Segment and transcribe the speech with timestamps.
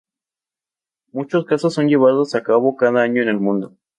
[1.11, 3.77] Muchos casos son llevados a cabo cada año en el mundo.